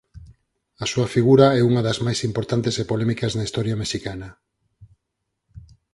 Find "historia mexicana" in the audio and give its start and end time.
3.47-4.29